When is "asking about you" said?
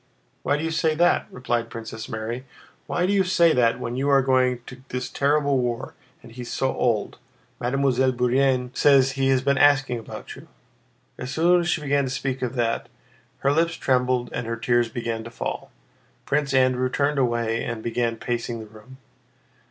9.59-10.47